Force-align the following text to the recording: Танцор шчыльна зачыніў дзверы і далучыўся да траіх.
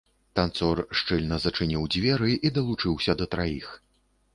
Танцор 0.37 0.81
шчыльна 1.01 1.39
зачыніў 1.45 1.87
дзверы 1.95 2.31
і 2.45 2.53
далучыўся 2.59 3.11
да 3.23 3.33
траіх. 3.37 3.67